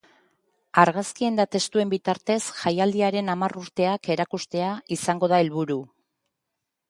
Argazkien 0.83 1.35
eta 1.35 1.43
testuen 1.55 1.89
bitartez 1.91 2.37
jaialdiaren 2.61 3.29
hamar 3.33 3.55
urteak 3.63 4.09
erakustea 4.15 4.71
izango 4.97 5.29
du 5.33 5.37
helburu. 5.41 5.77